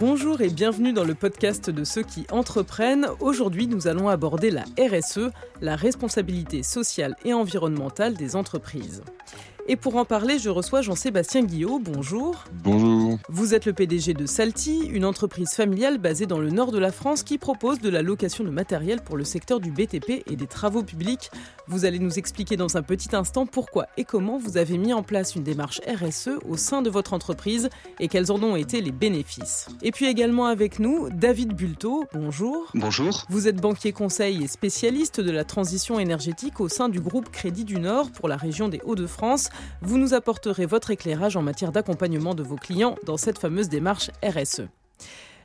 [0.00, 3.06] Bonjour et bienvenue dans le podcast de ceux qui entreprennent.
[3.20, 5.30] Aujourd'hui, nous allons aborder la RSE,
[5.60, 9.02] la responsabilité sociale et environnementale des entreprises.
[9.68, 11.78] Et pour en parler, je reçois Jean-Sébastien Guillot.
[11.78, 12.44] Bonjour.
[12.64, 12.89] Bonjour.
[13.28, 16.92] Vous êtes le PDG de Salty, une entreprise familiale basée dans le nord de la
[16.92, 20.46] France qui propose de la location de matériel pour le secteur du BTP et des
[20.46, 21.30] travaux publics.
[21.66, 25.02] Vous allez nous expliquer dans un petit instant pourquoi et comment vous avez mis en
[25.02, 27.70] place une démarche RSE au sein de votre entreprise
[28.00, 29.68] et quels en ont été les bénéfices.
[29.82, 32.04] Et puis également avec nous, David Bulto.
[32.12, 32.70] Bonjour.
[32.74, 33.24] Bonjour.
[33.28, 37.64] Vous êtes banquier conseil et spécialiste de la transition énergétique au sein du groupe Crédit
[37.64, 39.50] du Nord pour la région des Hauts-de-France.
[39.82, 44.10] Vous nous apporterez votre éclairage en matière d'accompagnement de vos clients dans cette fameuse démarche
[44.22, 44.62] RSE.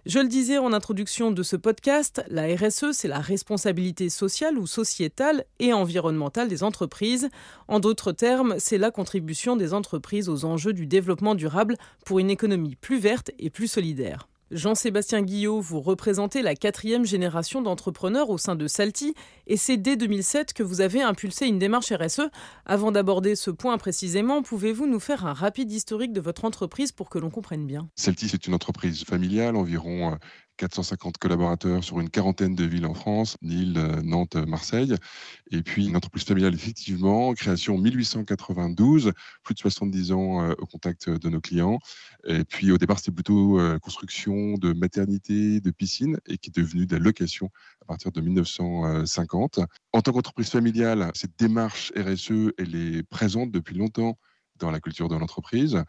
[0.06, 4.68] Je le disais en introduction de ce podcast, la RSE, c'est la responsabilité sociale ou
[4.68, 7.28] sociétale et environnementale des entreprises.
[7.68, 12.30] En d'autres termes, c'est la contribution des entreprises aux enjeux du développement durable pour une
[12.30, 14.28] économie plus verte et plus solidaire.
[14.52, 19.16] Jean-Sébastien Guillot, vous représentez la quatrième génération d'entrepreneurs au sein de Salty
[19.48, 22.30] et c'est dès 2007 que vous avez impulsé une démarche RSE.
[22.66, 27.10] Avant d'aborder ce point précisément, pouvez-vous nous faire un rapide historique de votre entreprise pour
[27.10, 27.90] que l'on comprenne bien?
[27.96, 30.20] Salty, c'est une entreprise familiale, environ
[30.58, 34.96] 450 collaborateurs sur une quarantaine de villes en France, Lille, Nantes, Marseille.
[35.52, 39.12] Et puis une entreprise familiale, effectivement, création 1892,
[39.44, 41.80] plus de 70 ans euh, au contact de nos clients.
[42.26, 46.56] Et puis au départ, c'était plutôt euh, construction de maternité, de piscine, et qui est
[46.60, 47.50] devenue de la location
[47.82, 49.60] à partir de 1950.
[49.94, 54.18] En tant qu'entreprise familiale, cette démarche RSE, elle est présente depuis longtemps
[54.58, 55.84] dans la culture de l'entreprise.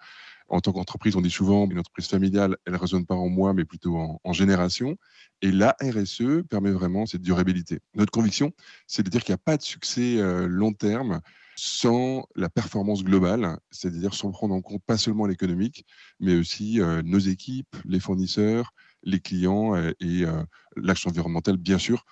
[0.48, 3.52] En tant qu'entreprise, on dit souvent une entreprise familiale, elle ne résonne pas en moi,
[3.52, 4.96] mais plutôt en, génération.
[5.42, 7.80] Et la RSE permet vraiment cette durabilité.
[7.94, 8.52] Notre conviction,
[8.86, 11.20] c'est de dire qu'il n'y a pas de succès euh, long terme
[11.56, 15.84] sans la performance globale, c'est-à-dire sans prendre en compte pas seulement l'économique,
[16.20, 20.24] mais aussi euh, nos équipes, les fournisseurs, les clients euh, et
[20.76, 22.04] l'action environnementale, bien sûr,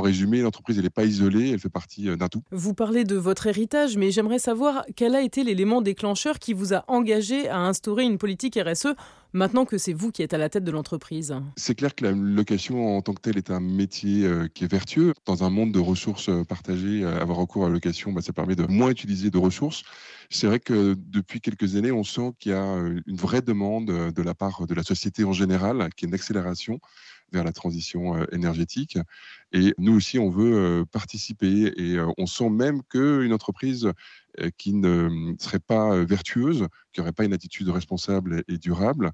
[0.00, 2.42] en résumé, l'entreprise, n'est pas isolée, elle fait partie euh, d'un tout.
[2.50, 6.74] Vous parlez de votre héritage, mais j'aimerais savoir quel a été l'élément déclencheur qui vous
[6.74, 8.94] a engagé à instaurer une politique RSE
[9.32, 12.12] maintenant que c'est vous qui êtes à la tête de l'entreprise C'est clair que la
[12.12, 15.14] location en tant que telle est un métier euh, qui est vertueux.
[15.26, 18.56] Dans un monde de ressources euh, partagées, avoir recours à la location, bah, ça permet
[18.56, 19.82] de moins utiliser de ressources.
[20.30, 22.76] C'est vrai que depuis quelques années, on sent qu'il y a
[23.06, 26.80] une vraie demande de la part de la société en général, qui est une accélération
[27.32, 28.98] vers la transition euh, énergétique.
[29.52, 33.90] Et nous aussi, on veut euh, participer et euh, on sent même qu'une entreprise
[34.56, 39.10] qui ne serait pas vertueuse, qui n'aurait pas une attitude responsable et durable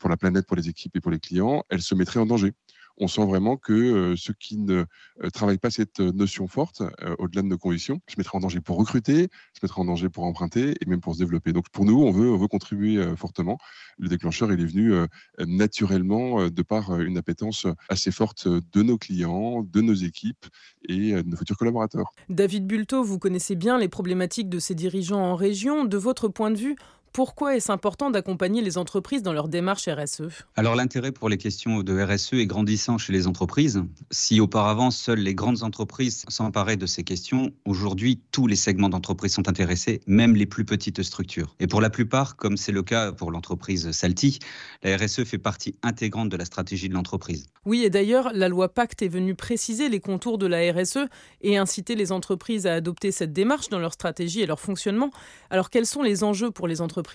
[0.00, 2.52] pour la planète, pour les équipes et pour les clients, elle se mettrait en danger
[3.00, 4.84] on sent vraiment que ceux qui ne
[5.32, 6.82] travaillent pas cette notion forte,
[7.18, 10.24] au-delà de nos conditions, se mettraient en danger pour recruter, se mettraient en danger pour
[10.24, 11.52] emprunter et même pour se développer.
[11.52, 13.58] Donc pour nous, on veut, on veut contribuer fortement.
[13.98, 14.92] Le déclencheur, il est venu
[15.38, 20.46] naturellement de par une appétence assez forte de nos clients, de nos équipes
[20.88, 22.12] et de nos futurs collaborateurs.
[22.28, 25.84] David Bulto, vous connaissez bien les problématiques de ces dirigeants en région.
[25.84, 26.76] De votre point de vue,
[27.18, 31.82] pourquoi est-ce important d'accompagner les entreprises dans leur démarche RSE Alors l'intérêt pour les questions
[31.82, 33.82] de RSE est grandissant chez les entreprises.
[34.12, 39.34] Si auparavant seules les grandes entreprises s'emparaient de ces questions, aujourd'hui tous les segments d'entreprises
[39.34, 41.56] sont intéressés, même les plus petites structures.
[41.58, 44.38] Et pour la plupart, comme c'est le cas pour l'entreprise Salty,
[44.84, 47.48] la RSE fait partie intégrante de la stratégie de l'entreprise.
[47.64, 51.08] Oui, et d'ailleurs, la loi Pacte est venue préciser les contours de la RSE
[51.40, 55.10] et inciter les entreprises à adopter cette démarche dans leur stratégie et leur fonctionnement.
[55.50, 57.07] Alors quels sont les enjeux pour les entreprises?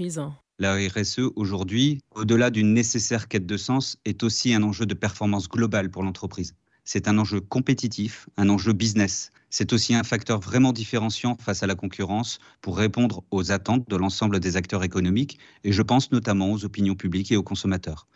[0.59, 5.50] La RSE aujourd'hui, au-delà d'une nécessaire quête de sens, est aussi un enjeu de performance
[5.50, 6.56] globale pour l'entreprise.
[6.86, 9.32] C'est un enjeu compétitif, un enjeu business.
[9.50, 13.96] C'est aussi un facteur vraiment différenciant face à la concurrence pour répondre aux attentes de
[13.96, 18.08] l'ensemble des acteurs économiques, et je pense notamment aux opinions publiques et aux consommateurs.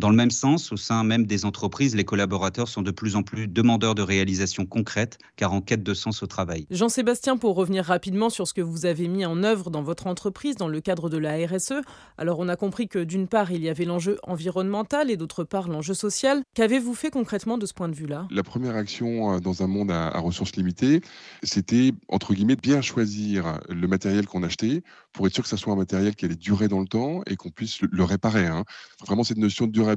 [0.00, 3.22] Dans le même sens, au sein même des entreprises, les collaborateurs sont de plus en
[3.22, 6.66] plus demandeurs de réalisations concrètes, car en quête de sens au travail.
[6.70, 10.56] Jean-Sébastien, pour revenir rapidement sur ce que vous avez mis en œuvre dans votre entreprise
[10.56, 11.82] dans le cadre de la RSE,
[12.16, 15.68] alors on a compris que d'une part, il y avait l'enjeu environnemental et d'autre part
[15.68, 16.44] l'enjeu social.
[16.54, 18.26] Qu'avez-vous fait concrètement de ce point de vue-là?
[18.30, 21.02] La première action euh, dans un monde à, ressources limitées,
[21.42, 24.82] c'était, entre guillemets, bien choisir le matériel qu'on achetait
[25.12, 27.36] pour être sûr que ça soit un matériel qui allait durer dans le temps et
[27.36, 28.46] qu'on puisse le réparer.
[28.46, 28.64] Hein.
[29.04, 29.89] Vraiment cette notion de durabilité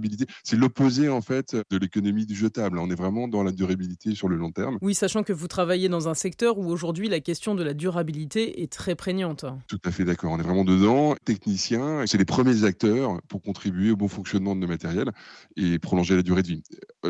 [0.43, 2.79] c'est l'opposé en fait de l'économie du jetable.
[2.79, 4.77] On est vraiment dans la durabilité sur le long terme.
[4.81, 8.61] Oui, sachant que vous travaillez dans un secteur où aujourd'hui la question de la durabilité
[8.61, 9.45] est très prégnante.
[9.67, 10.31] Tout à fait d'accord.
[10.31, 11.15] On est vraiment dedans.
[11.25, 15.11] Techniciens, c'est les premiers acteurs pour contribuer au bon fonctionnement de nos matériels
[15.55, 16.63] et prolonger la durée de vie.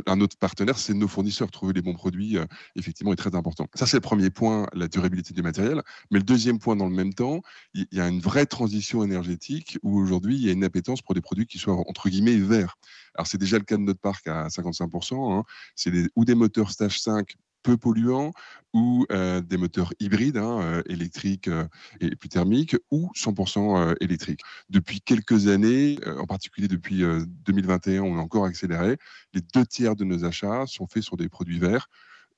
[0.08, 1.52] Un autre partenaire, c'est nos fournisseurs.
[1.52, 2.46] Trouver les bons produits, euh,
[2.76, 3.68] effectivement, est très important.
[3.76, 5.82] Ça, c'est le premier point, la durabilité du matériel.
[6.12, 7.42] Mais le deuxième point, dans le même temps,
[7.74, 11.16] il y a une vraie transition énergétique où aujourd'hui, il y a une appétence pour
[11.16, 12.73] des produits qui soient entre guillemets verts
[13.16, 15.40] Alors c'est déjà le cas de notre parc à 55%.
[15.40, 15.44] Hein.
[15.75, 18.34] C'est ou des moteurs stage 5 peu polluants
[18.74, 21.66] ou euh, des moteurs hybrides, hein, euh, électriques euh,
[22.02, 24.42] et plus thermiques, ou 100% électriques.
[24.70, 27.04] Depuis quelques années, en particulier depuis
[27.46, 28.98] 2021, on a encore accéléré.
[29.34, 31.88] Les deux tiers de nos achats sont faits sur des produits verts.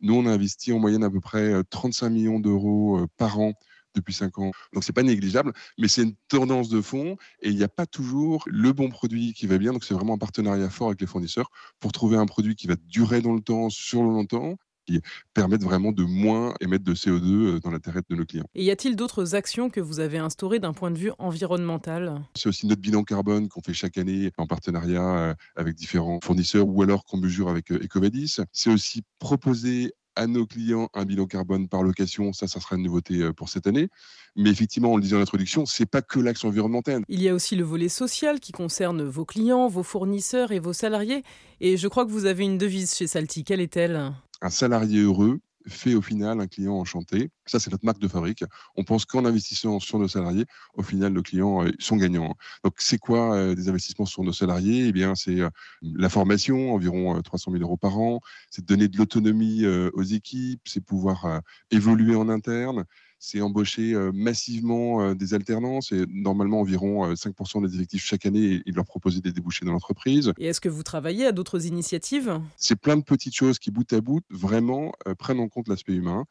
[0.01, 3.53] Nous, on a investi en moyenne à peu près 35 millions d'euros par an
[3.95, 4.51] depuis 5 ans.
[4.73, 7.85] Donc c'est pas négligeable, mais c'est une tendance de fond et il n'y a pas
[7.85, 9.73] toujours le bon produit qui va bien.
[9.73, 11.49] Donc c'est vraiment un partenariat fort avec les fournisseurs
[11.79, 15.01] pour trouver un produit qui va durer dans le temps, sur le longtemps qui
[15.33, 18.45] permettent vraiment de moins émettre de CO2 euh, dans l'intérêt de nos clients.
[18.53, 22.21] Et y a-t-il d'autres actions que vous avez instaurées d'un point de vue environnemental?
[22.35, 26.67] C'est aussi notre bilan carbone qu'on fait chaque année en partenariat euh, avec différents fournisseurs
[26.67, 28.37] ou alors qu'on mesure avec euh, Ecovadis.
[28.51, 32.33] C'est aussi proposer à nos clients un bilan carbone par location.
[32.33, 33.89] Ça, ça sera une nouveauté pour cette année.
[34.35, 37.03] Mais effectivement, on le disait en introduction, c'est pas que l'axe environnemental.
[37.07, 40.73] Il y a aussi le volet social qui concerne vos clients, vos fournisseurs et vos
[40.73, 41.23] salariés.
[41.61, 43.43] Et je crois que vous avez une devise chez Salty.
[43.43, 44.11] Quelle est-elle?
[44.41, 47.29] Un salarié heureux fait au final un client enchanté.
[47.45, 48.43] Ça, c'est notre marque de fabrique.
[48.75, 50.45] On pense qu'en investissant sur nos salariés,
[50.75, 52.35] au final, nos clients euh, sont gagnants.
[52.63, 54.87] Donc, c'est quoi euh, des investissements sur nos salariés?
[54.87, 55.49] Eh bien, c'est euh,
[55.81, 58.19] la formation, environ 300 000 euros par an.
[58.49, 61.41] C'est donner de l'autonomie aux équipes, c'est pouvoir
[61.71, 62.85] évoluer en interne,
[63.25, 68.27] c'est embaucher euh, massivement euh, des alternances et normalement environ 5% euh, des effectifs chaque
[68.27, 70.31] année et leur proposer des débouchés dans l'entreprise.
[70.37, 72.39] Et est-ce que vous travaillez à d'autres initiatives?
[72.55, 76.25] C'est plein de petites choses qui, bout à bout, vraiment prennent en compte l'aspect humain.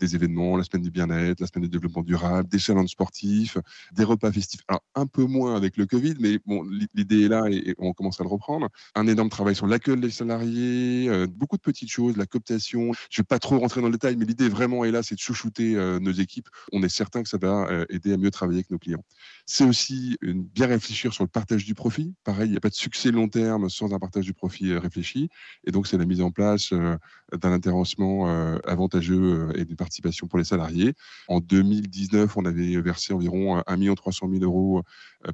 [0.00, 3.58] des événements, la semaine du bien-être, la semaine du développement durable, des challenges sportifs,
[3.92, 4.62] des repas festifs.
[4.68, 6.64] Alors, un peu moins avec le Covid, mais bon,
[6.94, 8.68] l'idée est là et, on commence à le reprendre.
[8.94, 12.92] Un énorme travail sur l'accueil des salariés, beaucoup de petites choses, la cooptation.
[13.10, 15.16] Je ne vais pas trop rentrer dans le détail, mais l'idée vraiment est là, c'est
[15.16, 16.23] de chouchouter nos équipes
[16.72, 19.04] on est certain que ça va euh, aider à mieux travailler avec nos clients.
[19.46, 22.14] C'est aussi bien réfléchir sur le partage du profit.
[22.24, 24.78] Pareil, il n'y a pas de succès long terme sans un partage du profit euh,
[24.78, 25.28] réfléchi.
[25.66, 26.96] Et donc, c'est la mise en place euh,
[27.36, 28.26] d'un intéressement
[28.64, 30.94] avantageux et d'une participation pour les salariés.
[31.28, 34.82] En 2019, on avait versé environ 1 300 000 euros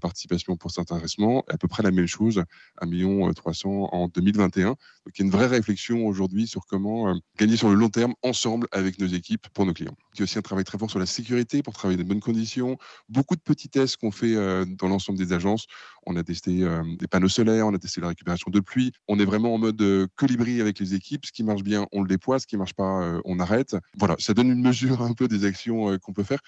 [0.00, 1.44] participation pour cet intéressement.
[1.48, 2.42] À peu près la même chose,
[2.80, 4.68] 1 million 300 en 2021.
[4.68, 4.78] Donc,
[5.14, 8.66] il y a une vraie réflexion aujourd'hui sur comment gagner sur le long terme ensemble
[8.72, 9.96] avec nos équipes pour nos clients.
[10.14, 12.08] Il y a aussi un travail très fort sur la sécurité pour travailler dans de
[12.08, 12.78] bonnes conditions.
[13.08, 15.66] Beaucoup de petits tests qu'on fait euh, dans l'ensemble des agences.
[16.06, 18.92] On a testé euh, des panneaux solaires, on a testé la récupération de pluie.
[19.08, 21.26] On est vraiment en mode euh, colibri avec les équipes.
[21.26, 22.38] Ce qui marche bien, on le déploie.
[22.38, 23.76] Ce qui marche pas, on arrête.
[23.98, 26.40] Voilà, ça donne une mesure un peu des actions qu'on peut faire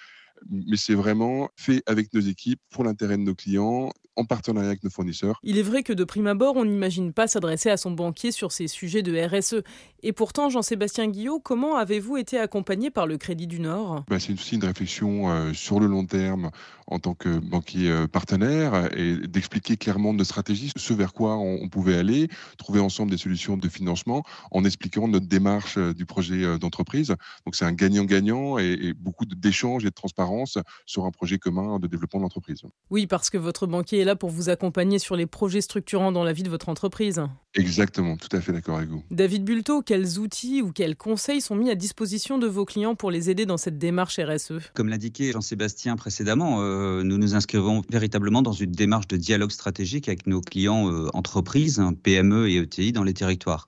[0.50, 4.84] mais c'est vraiment fait avec nos équipes pour l'intérêt de nos clients en partenariat avec
[4.84, 5.38] nos fournisseurs.
[5.42, 8.52] Il est vrai que de prime abord, on n'imagine pas s'adresser à son banquier sur
[8.52, 9.62] ces sujets de RSE.
[10.02, 14.04] Et pourtant, Jean-Sébastien Guillot, comment avez-vous été accompagné par le Crédit du Nord?
[14.08, 16.50] Bah, C'est aussi une réflexion euh, sur le long terme
[16.88, 21.68] en tant que banquier euh, partenaire et d'expliquer clairement nos stratégies, ce vers quoi on,
[21.68, 22.28] pouvait aller,
[22.58, 27.14] trouver ensemble des solutions de financement en expliquant notre démarche euh, du projet d'entreprise.
[27.46, 31.78] Donc c'est un gagnant-gagnant et, et beaucoup d'échanges et de transparence sur un projet commun
[31.78, 32.62] de développement de l'entreprise.
[32.90, 36.32] Oui, parce que votre banquier là pour vous accompagner sur les projets structurants dans la
[36.32, 37.22] vie de votre entreprise.
[37.54, 39.02] Exactement, tout à fait d'accord avec vous.
[39.10, 43.10] David Bulto, quels outils ou quels conseils sont mis à disposition de vos clients pour
[43.10, 48.42] les aider dans cette démarche RSE Comme l'indiquait Jean-Sébastien précédemment, euh, nous nous inscrivons véritablement
[48.42, 52.92] dans une démarche de dialogue stratégique avec nos clients euh, entreprises, hein, PME et ETI
[52.92, 53.66] dans les territoires.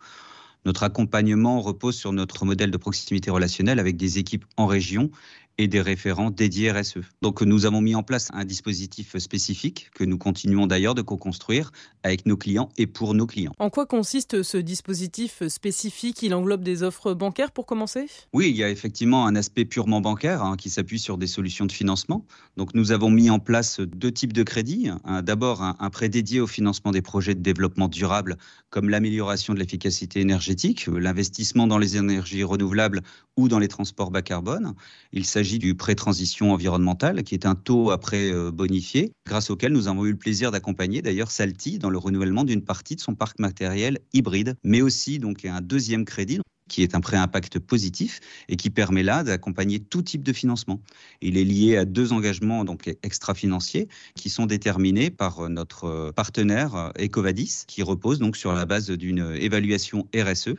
[0.64, 5.10] Notre accompagnement repose sur notre modèle de proximité relationnelle avec des équipes en région
[5.58, 6.98] et des référents dédiés RSE.
[7.22, 11.70] Donc nous avons mis en place un dispositif spécifique que nous continuons d'ailleurs de co-construire
[12.02, 13.52] avec nos clients et pour nos clients.
[13.58, 16.22] En quoi consiste ce dispositif spécifique?
[16.22, 18.06] Il englobe des offres bancaires pour commencer?
[18.32, 21.66] Oui, il y a effectivement un aspect purement bancaire hein, qui s'appuie sur des solutions
[21.66, 22.26] de financement.
[22.56, 24.90] Donc nous avons mis en place deux types de crédits.
[25.22, 28.36] D'abord un, un prêt dédié au financement des projets de développement durable
[28.70, 33.02] comme l'amélioration de l'efficacité énergétique, l'investissement dans les énergies renouvelables
[33.36, 34.74] ou dans les transports bas carbone.
[35.12, 39.72] Il s'agit s'agit du pré-transition environnementale, qui est un taux après euh, bonifié, grâce auquel
[39.72, 43.14] nous avons eu le plaisir d'accompagner d'ailleurs Salty dans le renouvellement d'une partie de son
[43.14, 48.20] parc matériel hybride, mais aussi donc un deuxième crédit qui est un prêt impact positif
[48.48, 50.80] et qui permet là d'accompagner tout type de financement.
[51.20, 56.10] Il est lié à deux engagements donc extra-financiers qui sont déterminés par euh, notre euh,
[56.10, 60.54] partenaire Ecovadis, qui repose donc sur la base d'une évaluation RSE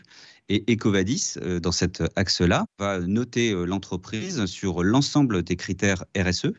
[0.49, 6.53] et Ecovadis, euh, dans cet axe-là, va noter euh, l'entreprise sur l'ensemble des critères RSE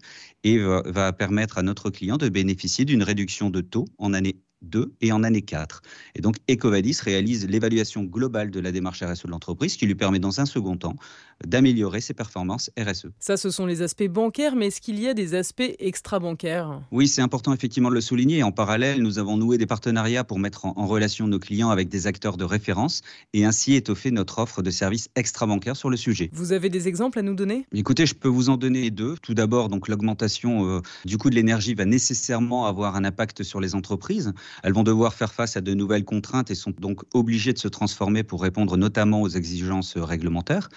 [0.44, 4.94] et va permettre à notre client de bénéficier d'une réduction de taux en année 2
[5.00, 5.82] et en année 4.
[6.14, 10.18] Et donc Ecovadis réalise l'évaluation globale de la démarche RSE de l'entreprise qui lui permet
[10.18, 10.96] dans un second temps
[11.44, 13.08] d'améliorer ses performances RSE.
[13.18, 16.80] Ça, ce sont les aspects bancaires, mais est-ce qu'il y a des aspects extra-bancaires?
[16.90, 18.42] Oui, c'est important effectivement de le souligner.
[18.42, 22.06] En parallèle, nous avons noué des partenariats pour mettre en, relation nos clients avec des
[22.06, 23.02] acteurs de référence
[23.32, 26.30] et ainsi étoffer notre offre de services extra-bancaires sur le sujet.
[26.32, 27.66] Vous avez des exemples à nous donner?
[27.72, 29.16] Écoutez, je peux vous en donner deux.
[29.20, 33.60] Tout d'abord, donc l'augmentation euh, du coût de l'énergie va nécessairement avoir un impact sur
[33.60, 34.32] les entreprises.
[34.62, 37.68] Elles vont devoir faire face à de nouvelles contraintes et sont donc obligées de se
[37.68, 40.68] transformer pour répondre notamment aux exigences réglementaires.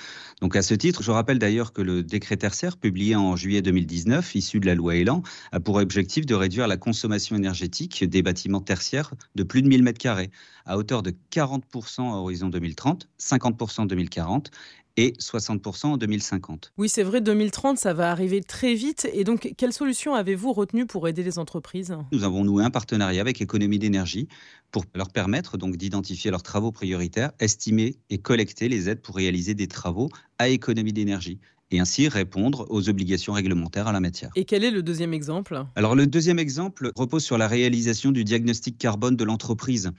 [0.42, 4.36] Donc à ce titre, je rappelle d'ailleurs que le décret tertiaire publié en juillet 2019,
[4.36, 8.62] issu de la loi Elan, a pour objectif de réduire la consommation énergétique des bâtiments
[8.62, 10.30] tertiaires de plus de 1000 m2
[10.66, 14.52] à hauteur de 40% à horizon 2030, 50% en 2040
[14.98, 16.74] et 60% en 2050.
[16.78, 19.08] Oui, c'est vrai, 2030, ça va arriver très vite.
[19.14, 21.96] Et donc, quelles solutions avez-vous retenues pour aider les entreprises?
[22.12, 24.28] Nous avons noué un partenariat avec Économie d'énergie
[24.72, 29.54] pour leur permettre donc d'identifier leurs travaux prioritaires, estimer et collecter les aides pour réaliser
[29.54, 31.40] des travaux à économie d'énergie
[31.72, 34.32] et ainsi répondre aux obligations réglementaires à la matière.
[34.36, 35.66] Et quel est le deuxième exemple?
[35.76, 39.92] Alors le deuxième exemple repose sur la réalisation du diagnostic carbone de l'entreprise.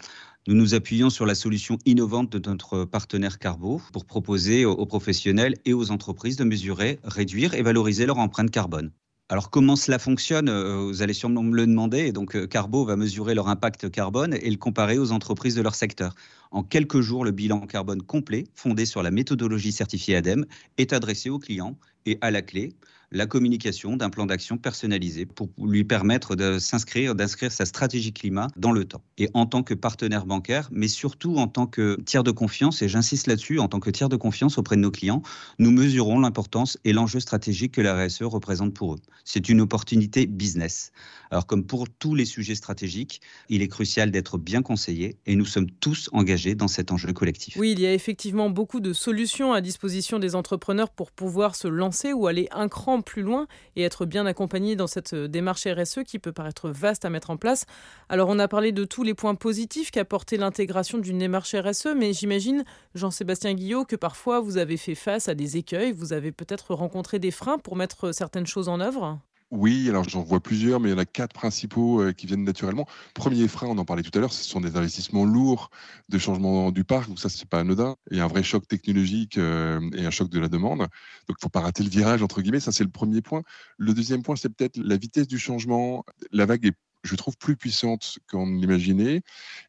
[0.46, 5.54] Nous nous appuyons sur la solution innovante de notre partenaire Carbo pour proposer aux professionnels
[5.64, 8.90] et aux entreprises de mesurer, réduire et valoriser leur empreinte carbone.
[9.30, 12.10] Alors comment cela fonctionne euh, Vous allez sûrement me le demander.
[12.10, 15.76] donc euh, Carbo va mesurer leur impact carbone et le comparer aux entreprises de leur
[15.76, 16.16] secteur.
[16.50, 20.46] En quelques jours, le bilan carbone complet, fondé sur la méthodologie certifiée ADEME,
[20.78, 22.70] est adressé aux clients et à la clé,
[23.12, 28.48] la communication d'un plan d'action personnalisé pour lui permettre de s'inscrire, d'inscrire sa stratégie climat
[28.56, 29.02] dans le temps.
[29.18, 32.88] Et en tant que partenaire bancaire, mais surtout en tant que tiers de confiance, et
[32.88, 35.22] j'insiste là-dessus, en tant que tiers de confiance auprès de nos clients,
[35.58, 39.00] nous mesurons l'importance et l'enjeu stratégique que la RSE représente pour eux.
[39.24, 40.92] C'est une opportunité business.
[41.30, 45.44] Alors comme pour tous les sujets stratégiques, il est crucial d'être bien conseillé et nous
[45.44, 47.56] sommes tous engagés dans cet enjeu collectif.
[47.56, 51.68] Oui, il y a effectivement beaucoup de solutions à disposition des entrepreneurs pour pouvoir se
[51.68, 55.66] lancer ou aller un cran plus loin et être bien accompagné dans cette euh, démarche
[55.66, 57.66] RSE qui peut paraître vaste à mettre en place.
[58.08, 62.12] Alors on a parlé de tous les points positifs qu'apportait l'intégration d'une démarche RSE, mais
[62.12, 62.64] j'imagine,
[62.94, 67.18] Jean-Sébastien Guillot, que parfois vous avez fait face à des écueils, vous avez peut-être rencontré
[67.18, 70.92] des freins pour mettre certaines choses en œuvre oui, alors j'en vois plusieurs, mais il
[70.92, 72.86] y en a quatre principaux euh, qui viennent naturellement.
[73.14, 75.70] Premier frein, on en parlait tout à l'heure, ce sont des investissements lourds
[76.08, 77.96] de changement du parc, donc ça c'est pas anodin.
[78.12, 80.86] Il y a un vrai choc technologique euh, et un choc de la demande,
[81.28, 82.60] donc faut pas rater le virage entre guillemets.
[82.60, 83.42] Ça c'est le premier point.
[83.76, 86.04] Le deuxième point, c'est peut-être la vitesse du changement.
[86.30, 89.22] La vague est je trouve, plus puissante qu'on l'imaginait.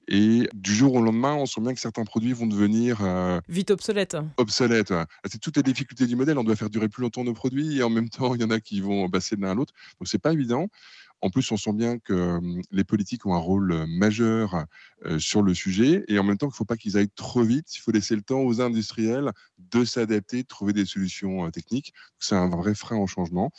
[0.07, 3.01] Et du jour au lendemain, on sent bien que certains produits vont devenir...
[3.01, 4.17] Euh, Vite obsolètes.
[4.37, 4.93] Obsolètes.
[5.25, 6.37] C'est toutes les difficultés du modèle.
[6.37, 8.49] On doit faire durer plus longtemps nos produits et en même temps, il y en
[8.49, 9.73] a qui vont passer de l'un à l'autre.
[9.99, 10.67] Donc, c'est pas évident.
[11.21, 12.39] En plus, on sent bien que
[12.71, 14.65] les politiques ont un rôle majeur
[15.17, 17.75] sur le sujet et en même temps qu'il ne faut pas qu'ils aillent trop vite.
[17.75, 21.93] Il faut laisser le temps aux industriels de s'adapter, de trouver des solutions techniques.
[22.19, 23.51] C'est un vrai frein au changement.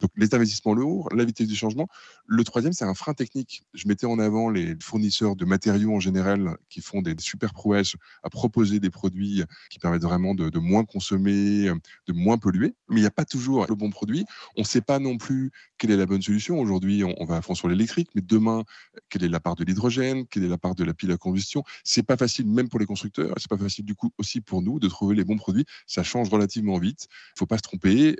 [0.00, 1.88] Donc, les investissements lourds, la vitesse du changement.
[2.26, 3.62] Le troisième, c'est un frein technique.
[3.74, 7.94] Je mettais en avant les fournisseurs de matériaux en général qui font des super prouesses
[8.22, 11.70] à proposer des produits qui permettent vraiment de moins consommer,
[12.06, 12.74] de moins polluer.
[12.88, 14.24] Mais il n'y a pas toujours le bon produit.
[14.56, 16.58] On ne sait pas non plus quelle est la bonne solution.
[16.60, 18.64] Aujourd'hui, on, va à fond sur l'électrique, mais demain,
[19.08, 21.62] quelle est la part de l'hydrogène, quelle est la part de la pile à combustion?
[21.84, 24.78] C'est pas facile, même pour les constructeurs, c'est pas facile du coup aussi pour nous
[24.78, 25.64] de trouver les bons produits.
[25.86, 27.08] Ça change relativement vite.
[27.36, 28.16] Il faut pas se tromper.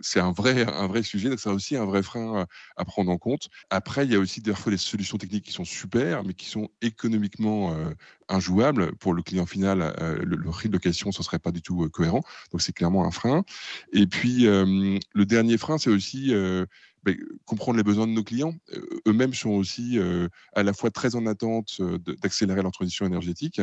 [0.00, 2.46] C'est un vrai, sujet, donc c'est aussi un vrai frein
[2.76, 3.48] à prendre en compte.
[3.70, 6.46] Après, il y a aussi des fois des solutions techniques qui sont super, mais qui
[6.46, 7.92] sont économiquement euh,
[8.32, 9.94] injouables pour le client final.
[10.00, 12.22] Euh, le, prix de location, ce serait pas du tout euh, cohérent.
[12.50, 13.44] Donc c'est clairement un frein.
[13.92, 16.32] Et puis le dernier frein, c'est aussi
[17.04, 18.54] ben, comprendre les besoins de nos clients.
[18.74, 23.04] Euh, eux-mêmes sont aussi euh, à la fois très en attente euh, d'accélérer leur transition
[23.04, 23.60] énergétique,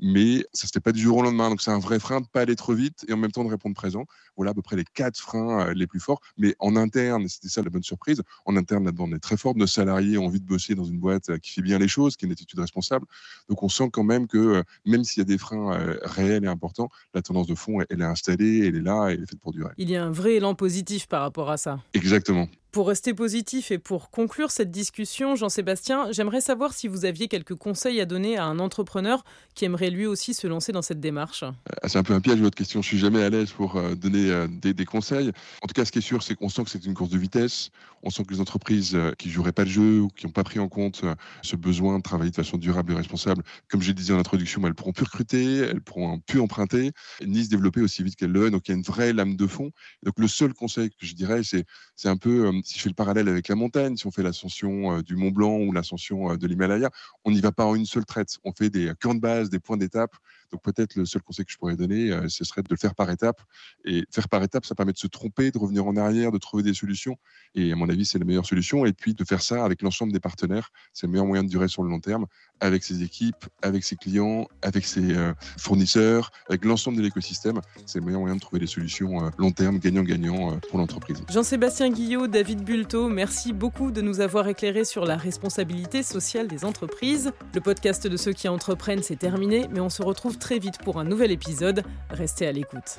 [0.00, 1.50] mais ça ne se fait pas du jour au lendemain.
[1.50, 3.44] Donc c'est un vrai frein de ne pas aller trop vite et en même temps
[3.44, 4.06] de répondre présent.
[4.36, 6.22] Voilà à peu près les quatre freins les plus forts.
[6.38, 9.54] Mais en interne, c'était ça la bonne surprise, en interne là-dedans on est très fort.
[9.56, 12.24] Nos salariés ont envie de bosser dans une boîte qui fait bien les choses, qui
[12.24, 13.04] est une attitude responsable.
[13.50, 16.88] Donc on sent quand même que même s'il y a des freins réels et importants,
[17.14, 19.72] la tendance de fond, elle est installée, elle est là, elle est faite pour durer.
[19.76, 21.80] Il y a un vrai élan positif par rapport à ça.
[21.92, 22.48] Exactement.
[22.72, 27.56] Pour rester positif et pour conclure cette discussion, Jean-Sébastien, j'aimerais savoir si vous aviez quelques
[27.56, 29.24] conseils à donner à un entrepreneur
[29.56, 31.42] qui aimerait lui aussi se lancer dans cette démarche.
[31.82, 32.80] Ah, c'est un peu un piège votre question.
[32.80, 35.32] Je suis jamais à l'aise pour euh, donner euh, des, conseils.
[35.62, 37.18] En tout cas, ce qui est sûr, c'est qu'on sent que c'est une course de
[37.18, 37.70] vitesse.
[38.04, 40.44] On sent que les entreprises euh, qui joueraient pas le jeu ou qui n'ont pas
[40.44, 41.02] pris en compte
[41.42, 44.74] ce besoin de travailler de façon durable et responsable, comme je disais en introduction, elles
[44.74, 46.92] pourront plus recruter, elles pourront plus emprunter,
[47.26, 48.50] ni se développer aussi vite qu'elles le veulent.
[48.52, 49.72] Donc il y a une vraie lame de fond.
[50.04, 53.28] Donc le seul conseil que je dirais, c'est un peu si je fais le parallèle
[53.28, 56.90] avec la montagne, si on fait l'ascension du Mont Blanc ou l'ascension de l'Himalaya,
[57.24, 58.38] on n'y va pas en une seule traite.
[58.44, 60.14] On fait des camps de base, des points d'étape.
[60.52, 63.10] Donc peut-être le seul conseil que je pourrais donner, ce serait de le faire par
[63.10, 63.40] étapes.
[63.84, 66.62] Et faire par étapes, ça permet de se tromper, de revenir en arrière, de trouver
[66.62, 67.16] des solutions.
[67.54, 68.84] Et à mon avis, c'est la meilleure solution.
[68.86, 71.68] Et puis de faire ça avec l'ensemble des partenaires, c'est le meilleur moyen de durer
[71.68, 72.26] sur le long terme,
[72.60, 75.14] avec ses équipes, avec ses clients, avec ses
[75.58, 77.60] fournisseurs, avec l'ensemble de l'écosystème.
[77.86, 81.22] C'est le meilleur moyen de trouver des solutions long terme, gagnant-gagnant pour l'entreprise.
[81.28, 86.64] Jean-Sébastien Guillot, David Bulto, merci beaucoup de nous avoir éclairé sur la responsabilité sociale des
[86.64, 87.32] entreprises.
[87.54, 90.98] Le podcast de ceux qui entreprennent, c'est terminé, mais on se retrouve très vite pour
[90.98, 91.84] un nouvel épisode.
[92.10, 92.98] Restez à l'écoute.